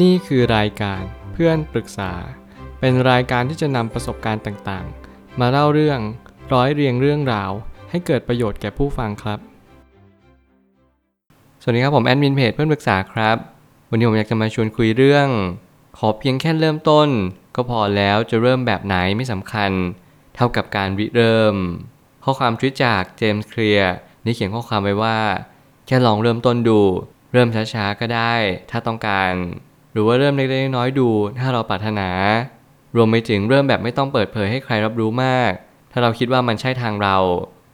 [0.00, 2.12] นี่คือรายการเพื่อนปรึกษา
[2.80, 6.00] เป็นรายการที่จะนำประสบการณ์ต่างๆ มาเล่าเรื่อง
[6.52, 7.50] ร้อยเรียงเรื่องราว
[7.90, 9.38] ให้เกิดประโยชน์แก่ผู้ฟังครับ
[11.62, 13.36] สวัสดีครับผมแอดมินเพจเพื่อนปรึกษาครับ
[13.90, 15.28] วันนี้ผมอยากจะมาชวนคุยเรื่อง
[15.98, 17.08] ขอเพียงแค่เริ่มต้น
[17.56, 19.70] ก็พอแล้วจะเริ่มแบบไหนไม่สำคัญ
[20.36, 21.54] เท่ากับการริเริ่ม
[22.24, 25.18] ข้อความทวิตจากเจมส์เคลียร์ได้เขียนข้อความไว้ว่า
[25.86, 26.80] แค่ลองเริ่มต้นดู
[27.32, 28.34] เริ่มช้าๆก็ได้
[28.70, 29.32] ถ้าต้องการ
[29.92, 32.08] หรือว่าเริ่มเล็กๆน้อยๆดู ถ้าเราปรารถนา
[32.96, 35.50] รวมไปถึงเริ่มแบบไม่ต้องเปิดเผยให้ใครรับรู้มาก
[35.92, 37.16] ถ้าเราคิดว่ามันใช่ทางเรา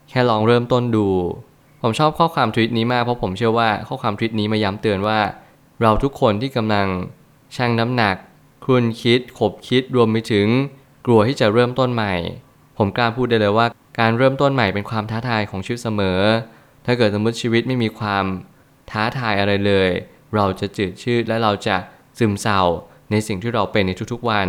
[0.08, 1.08] แค่ลองเริ่มต้นดู
[1.82, 5.18] ผมชอบข้อความทวิตนี้มากเพราะผมเชื่อว่าข้อความทวิตนี้มาย้ำเตือนว่า
[5.82, 6.86] เราทุกคนที่กำลัง
[7.56, 8.16] ชั่งน้ำหนัก
[8.66, 10.46] คุณคิดขบคิดรวมไปถึง
[11.06, 12.14] กลัวที่จะเริ่มต้นใหม่
[12.78, 13.66] ผมกล้าพูดได้เลยว่า
[14.00, 16.20] การเริ่มต้นใหม่เป็นความท้าทายของชีวิตเสมอ
[16.86, 18.24] ถ้าเกิดสมมติชีวิตไม่มีความ
[18.90, 19.90] ท้าทายอะไรเลย
[20.34, 21.76] เราจะจืดชืดและเราจะ
[22.18, 22.62] ซึมเศร้า
[23.10, 24.48] ในสิ่งที่เราเป็นในทุกๆวัน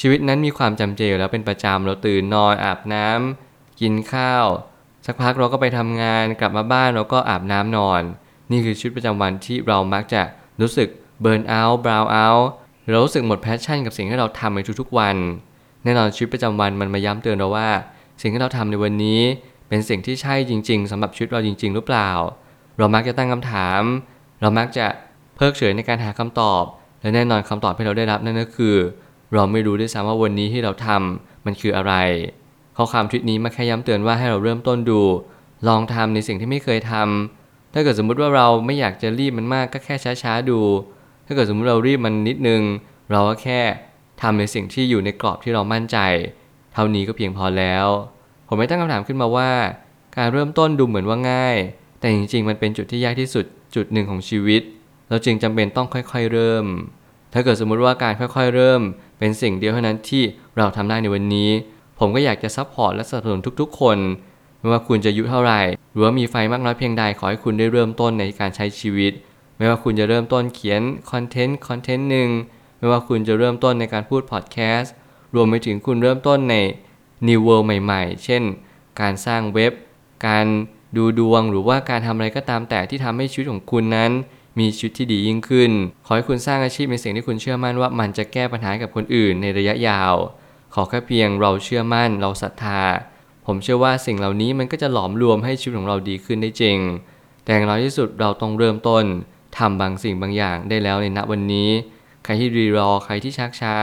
[0.00, 4.46] ชีวิตนั้นมีความจำเจอยู่แล้วเป็นประจำเราตื่นนอนอาบน้ำกินข้าว
[5.06, 8.02] สักพักเราก็ไปทำงานกลับมาบ้านเราก็อาบน้ำนอน
[8.50, 10.22] นี่คือชีวิตประจำวันที่เรามักจะ
[10.60, 10.88] รู้สึก
[11.20, 12.48] burnout brownout
[12.90, 15.16] เรารู้สึกหมด passion กับสิ่งที่เราทำในทุกๆวัน
[15.84, 17.68] แน่นอนชีวิตประจำวันมันมาย้ำเตือนเราว่า
[18.20, 19.20] สิ่งที่เราทำในวันนี้
[19.68, 22.10] เป็นสิ่งที่ใช่จริง ๆสำหรับชีวิตเราจริง ๆ หรือเปล่า
[22.78, 23.82] เรามักจะตั้งคำถาม
[24.40, 24.86] เรามักจะ
[25.36, 26.64] เพิกเฉยในการหาคำตอบ
[27.06, 28.74] และแน่นอนคำตอบที่เราได้รับนั่นก็คือ
[29.34, 31.94] เราไม่รู้ด้วยซ้ำว่าวันนี้ที่เราทำมันคืออะไร
[32.76, 35.00] ข้อความทวิตนี้มาแค่ย้ำเตือนว่าให้เราเริ่มต้นดู
[35.68, 40.60] ลองทำในสิ่งที่ไม่เคยทำถ้าเกิดสมมุติว่าเราไม่อยากจะรีบมันมากก็แค่ช้าๆดู
[41.26, 42.62] ถ้าเกิดสมมุติเรารีบมันนิดนึง
[43.10, 43.60] เราก็แค่
[44.22, 45.98] ทำในสิ่งที่อยู่ในกรอบที่เรามั่นใจ
[46.72, 47.86] เท่านี้ก็เพียงพอแล้ว
[48.48, 49.50] ผมไม่ตั้งคำถามขึ้นมาว่า
[50.16, 51.56] การเริ่มต้นดูเหมือนว่าง่าย
[52.00, 54.62] แต่จริงๆ มันเป็นจุดที่ยากที่สุดจุดหนึ่งของชีวิต
[55.08, 56.64] เราจึงจำเป็นต้องค่อยๆเริ่ม
[57.32, 58.80] ถ้าเกิดสมมุติว่าการค่อยๆเริ่ม
[59.18, 60.22] เป็นสิ่งเดียวเท่านั้นที่
[60.56, 61.50] เราทำได้ในวันนี้
[61.98, 63.98] ผมก็อยากจะ support และสนับสนุนทุกๆ คน
[64.58, 65.60] ไม่ว่าคุณจะอายุเท่าไหร่
[65.92, 69.12] หรือว่ามีไฟมากน้อยเพียงใดขอให้คุณได้เริ่มต้นในการใช้ชีวิต
[69.56, 70.80] ไม่ว่าคุณจะเริ่มต้นเขียน
[71.10, 72.28] คอนเทนต์คอนเทนต์หนึ่ง
[72.78, 74.92] ไม่ว่าคุณจะเริ่มต้นในการพูดพอดแคสต์
[75.34, 76.56] รวมไปถึงคุณเริ่มต้นใน
[77.28, 78.42] New World ใหม่ๆ เช่น
[79.00, 79.72] การสร้างเว็บ
[80.26, 80.46] การ
[80.96, 84.10] ดูดวงหรือว่าการทำอะไรก็ตามแต่ที่ทำให้ชีวิตของคุณนั้น
[84.58, 85.72] มีชีวิตที่ดียิ่งขึ้น
[86.06, 90.14] ขอให้คุณสร้างอาชีพในสิ่งที่คุณเชื่อมั่นว่ามันจะแก้ปัญหากับคนอื่นในระยะยาว
[90.74, 92.82] ขอแค่เพียงเราเชื่อมั่น เราศรัทธา
[93.46, 96.78] ผมเชื่อว่าสิ่งเหล่านี้มันก็จะหลอมรวมให้ชีวิตของเราดีขึ้นได้จริง
[97.42, 99.04] แต่อย่างน้อยที่สุดเราต้องเริ่มต้น
[99.58, 101.70] ทำบางสิ่งบางอย่างได้แล้วในณวันนี้
[102.24, 103.74] ใครที่รีรอใครที่ชักช้า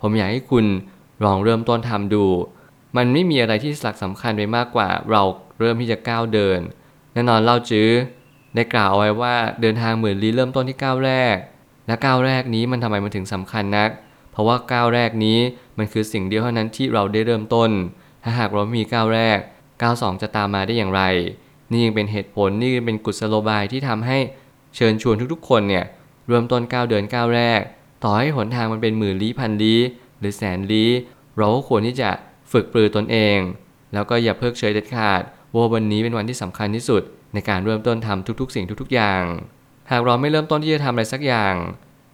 [0.00, 0.64] ผมอยากให้คุณ
[1.24, 2.24] ลองเริ่มต้นทำดู
[2.96, 5.22] มันไม่มีอะไรที่หลักสำคัญไปมากกว่า เรา
[5.58, 6.60] เริ่มที่จะก้าวเดิน
[7.12, 7.90] แน่นอนเล่าจื้อ
[8.56, 11.36] ได้กล่าวเอาไว้ว่าเดินทางเหมือนลี้เริ่มต้นที่ก้าวแรก
[11.86, 13.90] และก้าวแรกนี้มันทำไมมันถึงสำคัญนัก
[14.32, 15.38] เพราะว่าก้าวแรกนี้
[15.78, 17.70] มันคือสิ่งเดียวเท่านั้นที่เราได้เริ่มต้น
[18.22, 19.38] ถ้าหากเรามีก้าวแรก
[19.82, 21.02] ก้าวสองจะตามมาได้อย่างไร
[21.70, 24.18] นี่ยังเป็นเหตุผลนี่เป็นกุศโลบายที่ทำให้
[24.76, 25.84] เชิญชวนทุกๆ คนเนี่ย
[26.28, 27.60] เริ่มต้นก้าวเดินก้าวแรก
[28.04, 29.80] ต่อให้หนทางมันเป็นหมื่นลี้พันลี้
[30.18, 30.90] หรือแสนลี้
[31.36, 32.10] เราก็ควรที่จะ
[32.52, 33.38] ฝึกปรือตนเอง
[33.92, 35.22] แล้วก็อย่าเพิกเฉยเด็ดขาด
[35.54, 37.02] ว่าวันนี้เป็นวันที่สำคัญที่สุด
[37.34, 39.22] ในการเริ่มต้นทำทุกๆ สิ่งทุกๆ อย่าง
[39.90, 41.54] หากเราไม่เริ่มต้นที่จะทำอะไรสักอย่าง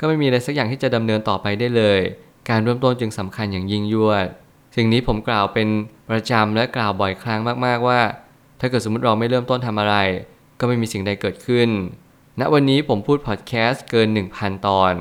[0.01, 2.01] ก็ไม่มีอะไรสักอย่างที่จะดำเนินต่อไปได้เลย
[2.51, 4.27] การเริ่มต้นจึงสำคัญอย่างยิ่งยวด
[4.77, 5.69] สิ่งนี้ผมกล่าวเป็น
[6.11, 8.01] ประจำและกล่าวบ่อยครั้งมากๆว่า
[8.61, 9.97] ถ้าเกิดสมมติเราไม่เริ่มต้นทำอะไร
[10.61, 11.69] ก็ไม่มีสิ่งใดเกิดขึ้น
[12.41, 14.95] ณวันนี้ผมพูดพอดแคสต์เกิน 1,000 ตอน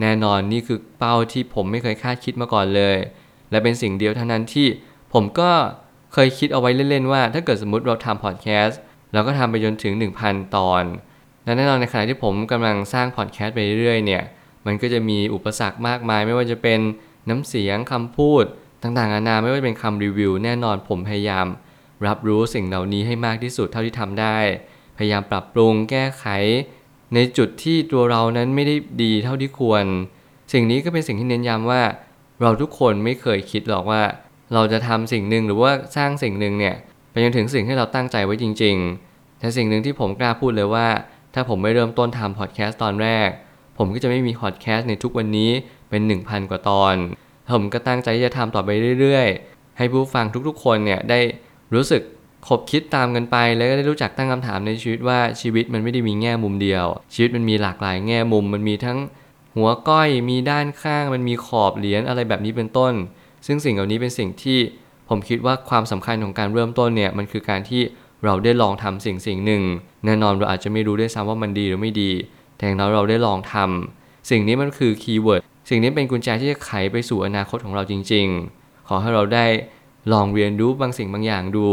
[0.00, 2.96] แน่นอนนี่คือเป้าที่ผมไม่เคยคาดคิดมาก่อนเลย
[3.50, 4.66] และเป็นสิ่งเดียวเท่านั้นที่
[5.12, 5.50] ผมก็
[6.12, 8.80] เคยคิดเอาไว้เล่นๆว่า ถ้าเกิดสมมติเราทำพอดแคสต์
[9.12, 10.84] เราก็ทำไปจนถึง 1,000 ตอน
[11.44, 14.22] และแน่นอนในขณะที่ผมกำลังสร้างพอดแคสต์ไปเรื่อยๆเนี่ย
[14.66, 16.80] มันก็จะมีอุปสรรคมากมาย ไม่ว่าจะเป็น
[17.28, 18.44] น้ำเสียงคำพูด
[18.82, 21.46] ต่างๆนานาไม่ว่าจะเป็นคำรีวิว แน่นอนผมพยายาม
[22.06, 24.36] รับรู้สิ่งเหล่านี้ให้มากที่สุดเท่าที่ทำได้
[24.96, 26.26] พยายามปรับปรุงแก้ไข
[27.14, 29.84] ในจุดที่ตัวเรานั้นไม่ได้ดีเท่าที่ควร
[30.52, 31.82] สิ่งนี้ก็เป็นสิ่งที่เน้นย้ำว่า
[32.42, 34.02] เราทุกคนไม่เคยคิดหรอกว่า
[34.54, 36.74] เราจะทำสิ่งหนึ่งหรือว่าสร้างสิ่งหนึ่งเนี่ย
[37.12, 38.76] ไปจนถึงสิ่งที่เราตั้งใจไว้จริง
[39.08, 40.88] ๆ แต่สิ่งหนึ่งที่ผมกล้าพูดเลยว่า
[41.34, 43.28] ถ้าผมไม่เริ่มต้นทำพอดแคสต์ตอนแรก
[43.78, 45.50] ผมก็จะไม่มีพอดแคสต์ในทุกวันนี้
[45.90, 46.94] เป็น 1,000 กว่าตอน
[47.56, 48.70] ผมก็ตั้งใจจะทำต่อไป
[49.00, 51.20] เรื่อยๆ ให้ผู้ฟังทุกๆ คนเนี่ยได้
[51.74, 52.02] รู้สึก
[52.48, 58.98] คบคิดตามกันไป แล้วก็ได้รู้จักตั้งคำถามในชีวิตว่าชีวิตมันไม่ได้มีแง่มุมเดียว ชีวิตมันมีหลากหลายแง่มุม มันมีทั้ง
[59.56, 62.92] หัวก้อยมีด้านข้าง มันมีขอบเหรียญอะไรแบบนี้เป็นต้น
[63.46, 64.58] ซึ่งสิ่งเหล่านี้เป็นสิ่งที่
[65.12, 67.82] ผมคิดว่าความสำคัญของการเริ่มต้นเนี่ยมันคือการที่
[68.24, 69.62] เราได้ลองทำสิ่งสิ่งหนึ่ง
[70.04, 72.10] แน่นอนเราอาจจะไม่รู้ด้วยซ้ำว่ามันดีหรือไม่ดี
[72.56, 78.26] แต่อย่างน้อยเราได้ลองทำสิ่งนี้มันคือคีย์เวิร์ดสิ่งนี้เป็นกุญแจที่จะไขไปสู่อนาคตของเราจริง
[78.56, 79.46] ๆ ขอให้เราได้
[80.12, 81.66] ลองเรียนรู้บางสิ่งบางอย่างดู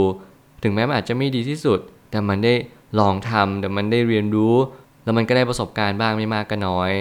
[0.63, 1.79] ถึงแม้มันอาจจะไม่ดีที่สุด
[2.11, 2.53] แต่มันได้
[2.99, 4.55] ลองทำแต่มันได้เรียนรู้
[5.03, 6.91] แล้วมันก็ได้ประสบการณ์บ้างไม่มากก็น้อย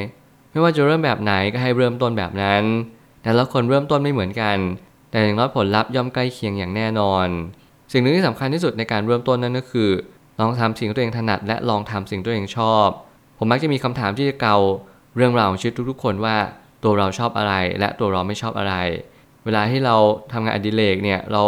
[0.51, 2.65] ไม่ว่าจะเริ่มแบบไหนก็ให้เริ่มต้นแบบนั้น
[3.23, 4.57] แต่ละคนเริ่มต้นไม่เหมือนกัน
[5.11, 7.29] แต่อย่างน้อยผลลัพธ์ย่อมใกล้เคียงอย่างแน่นอน
[7.93, 9.91] สิ่งหนึ่งที่สำคัญที่สุดในการเริ่มต้นนั่นก็คือ
[10.41, 12.89] ลองทำสิ่งที่ตัวเองถนัดและลองทำสิ่งที่ตัวเองชอบ
[13.39, 14.57] ผมมักจะมีคำถามที่จะเกา
[15.17, 16.37] เรื่องราวของชีวิตทุกๆ คนว่า
[16.85, 18.75] ตัวเราชอบอะไร และตัวเราไม่ชอบอะไร
[19.45, 19.97] เวลาที่เรา
[20.33, 21.43] ทำงานอดิเรกเนี่ยเรา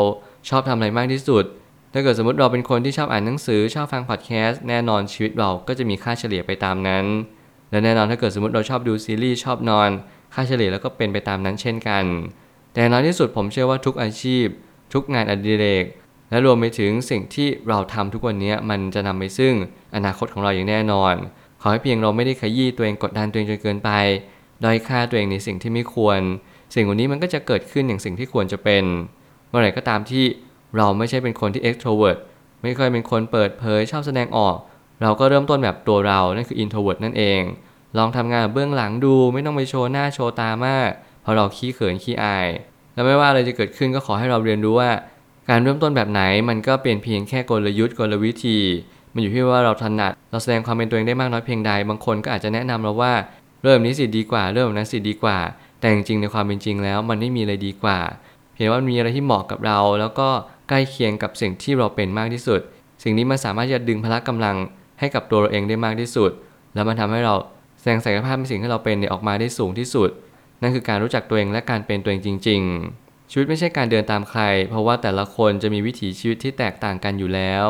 [0.49, 1.45] ชอบทำอะไรมากที่สุด
[1.93, 7.05] ถ้าเกิดสมมติเราเป็นคนที่ชอบอ่านหนังสือชอบฟังพอดแคสต์แน่นอนชีวิตเราก็จะมีค่าเฉลี่ยไปตามนั้น
[7.71, 9.91] และแน่นอนถ้าเกิดสมมติเราชอบดูซีรีส์ชอบนอน
[10.35, 12.05] ค่าเฉลี่ยแล้วก็เป็นไปตามนั้นเช่นกัน
[12.75, 14.47] แต่น้อยที่สุดผมเชื่อว่าทุกอาชีพ
[14.93, 15.85] ทุกงานอดิเรก
[16.31, 19.55] และรวมไปถึงสิ่งที่เราทำทุกวันนี้มันจะนำไปซึ่ง
[19.97, 21.15] อนาคตของเราอย่างแน่นอน
[21.61, 23.91] ขอให้เพียงเราไม่ได้ขยี้ตัวเองกดดันตัวเองจนเกินไป
[24.65, 26.21] ด้อยค่าตัวเองในสิ่งที่ไม่ควร
[26.75, 28.85] สิ่งวันนี้มันก็จะเกิดขึ้นอย่างสิ่งที่ควรจะเป็น
[29.49, 30.25] เมื่อไหร่ก็ตามที่
[30.77, 32.19] เราไม่ใช่เป็นคนที่ extrovert
[32.63, 34.57] ไม่เคยเป็นคนเปิดเผยชอบแสดงออก
[35.03, 37.41] เราก็เริ่มต้นแบบตัวเรา นั่นคือ introvert นั่นเอง
[37.99, 40.91] ลองทำงานเบื้องหลังดูไม่ต้องไปโชว์หน้าโชว์ตามาก
[41.31, 42.49] ราะเราขี้เขินขี้อาย
[42.95, 44.91] แล้วไม่ว่าอะไรจะเกิดขึ้นก็ขอให้เราเรียนรู้ว่า
[45.49, 48.59] การเริ่มต้นแบบไหนมันก็เป็นเพียงแค่กลยุทธ์กลวิธี
[49.15, 53.13] มันอยู่ที่ว่าเราถนัดเราแสดงความเป็นตัวเองได้มากน้อยเพียงใด บางคนก็อาจจะแนะนำเราว่า
[53.63, 55.39] เริ่มนี้สิดีกว่า เริ่มนั้นสิดีกว่า
[55.81, 57.99] แต่จริงๆในความเป็นจริงแล้ว มันไม่มีอะไรดีกว่า
[58.55, 60.29] เพียงว่ามีอะไรที่เหมาะกับเรา แล้วก็
[60.69, 62.61] ใกล้เคียงกับสิ่งที่เราเป็นมากที่สุด
[63.03, 64.57] สิ่งนี้มันสามารถจะดึงพละกำลัง
[65.01, 66.31] ให้กับตัวเราเองได้มากที่สุด
[66.75, 67.35] แล้วมันทำให้เรา
[67.81, 70.11] แสดงศักยภาพในสิ่งที่เราเป็นออกมาได้สูงที่สุด
[70.63, 72.61] นั่นคือการรู้จักตัวเองและการเป็นตัวเองจริง
[72.97, 77.67] ๆ ชีวิตไม่ใช่การเดินตามใคร เพราะว่าแต่ละคนจะมีวิถีชีวิตที่แตกต่างกันอยู่แล้ว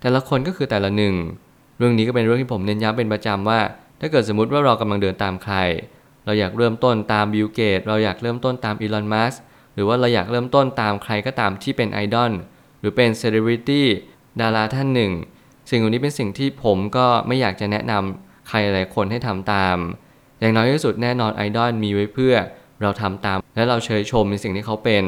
[0.00, 1.14] แต่ละคนก็คือแต่ละหนึ่ง
[1.78, 3.60] เรื่องนี้ก็เป็นเรื่องที่ผมเน้นย้ำเป็นประจำว่า
[4.00, 5.56] ถ้าเกิดสมมติว่าเรากำลังเดินตามใคร
[6.24, 9.34] เราอยากเริ่มต้นตามบิลเกตเราอยากเริ่มต้นตามอีลอนมัส
[9.74, 12.32] หรือว่าเราอยากเริ่มต้นตามใครก็ตามที่เป็นไอดอล
[12.80, 13.86] หรือเป็นเซเลบริตี้
[14.40, 15.12] ดาราท่านหนึ่ง
[15.70, 19.76] สิ่งเหล่านี้เป็นสิ่งที่ผมก็ไม่อยากจะแนะนำใครหลายคนให้ทำตาม
[20.42, 22.34] อย่างน้อยที่สุดแน่นอนไอดอลมีไว้เพื่อ
[22.82, 25.04] เราทำตาม และเราเชยชมในสิ่งที่เขาเป็น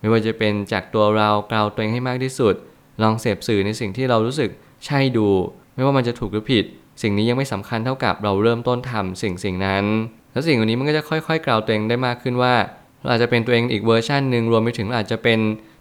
[0.00, 2.54] ไม่ว่าจะเป็นจากตัวเรากล่าวตัวเองให้มากที่สุด
[3.02, 4.50] ลองเสพสื่อในสิ่งที่เรารู้สึก
[4.86, 5.28] ใช่ดู
[5.74, 6.64] ไม่ว่ามันจะถูกหรือผิด
[7.02, 9.84] สิ่งนี้ยังไม่สำคัญเท่ากับเราเริ่มต้นทำสิ่งสิ่งนั้น
[10.32, 12.54] แล้วสิ่งเหล่านี้มันก็จะค่อยๆ กล่าวตัวเองได้มากขึ้นว่า
[13.00, 15.38] เราอาจจะเป็นตัวเองอีกเวอร์ชันหนึ่งรวมไปถึงอาจจะเป็น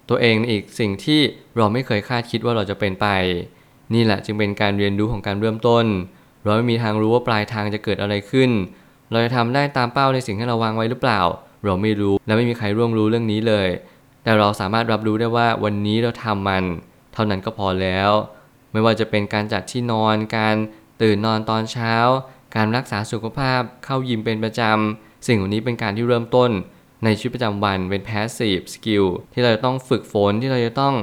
[0.10, 1.20] ตัวเองในอีกสิ่งที่
[1.58, 3.08] เราไม่เคยคาดคิดว่าเราจะเป็นไป
[3.94, 5.86] นี่แหละจึงเป็นการเรียนรู้ของการเริ่มต้น
[6.44, 8.50] เราไม่มีทางรู้ว่าปลายทางจะเกิดอะไรขึ้น
[9.12, 11.22] เราจะทำได้ตามเป้าในสิ่งที่เราวางไว้หรือเปล่า
[11.66, 13.70] เราไม่รู้และไม่มีใครร่วงรู้เรื่องนี้เลย
[14.24, 16.64] แต่เราสามารถรับรู้ได้ว่าวันนี้เราทำมัน
[17.14, 18.10] เท่านั้นก็พอแล้ว
[18.72, 20.56] ไม่ว่าจะเป็นการจัดที่นอน การ
[21.02, 21.96] ตื่นนอนตอนเช้า
[22.56, 26.52] การรักษาสุขภาพ เข้ายิมเป็นประจำ สิ่งเหล่านี้เป็นการที่เริ่มต้น
[27.04, 30.96] ในชีวิตประจำวันเป็น passive skill ที่เราจะต้องฝึกฝนที่เราจะต้อง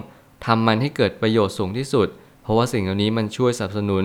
[0.46, 2.08] ทำมันให้เกิดประโยชน์สูงที่สุด
[2.42, 4.04] เพราะว่าสิ่งเหล่านี้มันช่วยสนับสนุน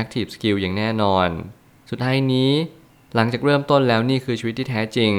[0.00, 1.28] active skill อย่างแน่นอน
[1.90, 2.52] สุดท้ายนี้
[3.14, 5.12] หลังจากเริ่มต้นแล้วนี่คือชีวิตที่แท้จริง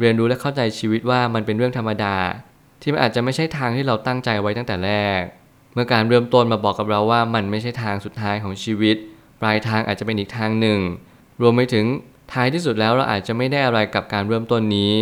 [0.00, 2.16] เรียนรู้และเข้าใจชีวิตว่ามันเป็นเรื่องธรรมดา
[2.82, 5.22] ที่มันอาจจะไม่ใช่ทางที่เราตั้งใจไว้ตั้งแต่แรก
[5.74, 8.96] เมื่อการเริ่มต้นมาบอกกับเราว่ามันไม่ใช่ทางสุดท้ายของชีวิต
[9.40, 10.78] ปลายทางอาจจะเป็นอีกทางหนึ่ง
[11.40, 11.86] รวมไปถึง
[12.32, 14.92] ท้ายที่สุดแล้วเราอาจจะไม่ได้อะไรกับการเริ่มต้นนี้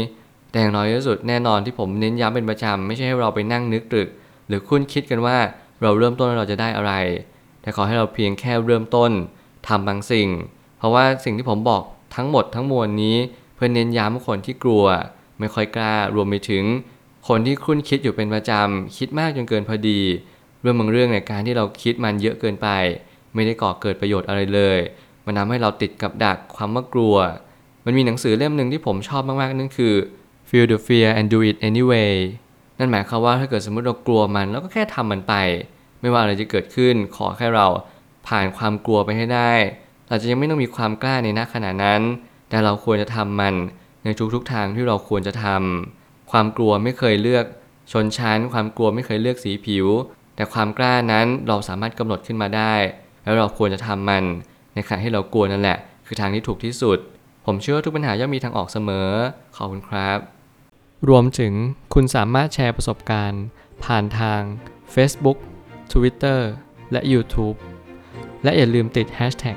[0.50, 4.08] แต่อย่างน้อยที่สุดแน่นอนที่ผมเน้นย้ำเป็นประจำไม่ใช่ให้เราไปนั่งนึกตรึก
[4.48, 5.38] หรือคุ้นคิดกันว่า
[5.82, 6.92] เราเริ่มต้นแล้วเราจะได้อะไร
[7.62, 9.10] แต่ขอให้เราเพียงแค่เริ่มต้น
[9.68, 10.28] ทำบางสิ่ง
[10.78, 11.82] เพราะว่าสิ่งที่ผมบอก
[12.14, 13.16] ทั้งหมดทั้งมวลนี้
[13.54, 14.84] เพื่อเน้นย้ำคนที่กลัว
[15.38, 16.64] ไม่ค่อยกล้ารวมไปถึง
[17.28, 20.00] คนที่คุ้นคิดอยู่เป็นประจำคิดมากจนเกินพอดี
[20.60, 22.68] เรื่องบางเรื่องในการที่เราคิดมันเยอะเกินไป
[23.34, 24.78] ไม่ได้ก่อเกิดประโยชน์อะไรเลย
[25.26, 27.16] มันทำให้เราติดกับดักความว่ากลัว
[27.84, 29.94] มันมีหนังสือเล่มหนึ่งที่ผมชอบมากๆนั่นคือ
[30.48, 32.14] Feel the fear and do it anyway
[32.78, 35.34] นั่นหมายความว่าถ้าเกิดสมมติเรากลัวมันแล้วก็แค่ทำมันไป
[36.00, 37.66] ไม่ว่าอะไรจะเกิดขึ้นขอแค่เรา
[38.28, 39.52] ผ่านความกลัวไปให้ได้
[40.08, 42.02] เราจะยังไม่ต้องมีความกล้าในณขณะนั้น
[42.48, 43.54] แต่เราควรจะทำมัน
[44.04, 47.44] ในทุกๆทางที่เราควรจะทำความกลัวไม่เคยเลือก
[47.92, 49.86] ชนชั้น ความกลัวไม่เคยเลือกสีผิว
[50.36, 52.74] แต่ความกล้านั้นเราสามารถกำหนดขึ้นมาได้
[53.24, 54.24] แล้วเราควรจะทำมัน
[54.74, 56.98] ในขณะที่เรากลัวนั่นแหละ คือทางที่ถูกที่สุด
[57.46, 59.08] ผมเชื่อว่าทุกปัญหาย่อมมีทางออกเสมอ
[59.56, 60.18] ขอบคุณครับ
[61.08, 61.52] รวมถึง
[61.94, 63.42] คุณสามารถแชร์ประสบการณ์
[63.84, 64.40] ผ่านทาง
[64.94, 65.38] Facebook
[65.92, 66.40] Twitter
[66.92, 67.56] และ YouTube
[68.44, 69.56] และอย่าลืมติด Hashtag